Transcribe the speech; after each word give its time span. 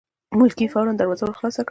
ملکې 0.39 0.65
فوراً 0.73 0.93
دروازه 0.97 1.23
ور 1.25 1.35
خلاصه 1.39 1.61
کړه. 1.65 1.69